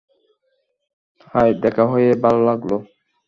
[1.27, 2.75] High, দেখা হয়ে ভালো লাগলো।